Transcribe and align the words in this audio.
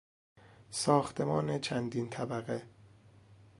ساختمان 0.69 1.59
چندین 1.59 2.09
طبقه 2.09 2.63